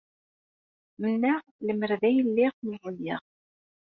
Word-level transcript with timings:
Mennaɣ 1.01 1.39
lemmer 1.65 1.91
d 2.01 2.03
ay 2.07 2.17
lliɣ 2.27 2.53
meẓẓiyeɣ. 2.69 3.21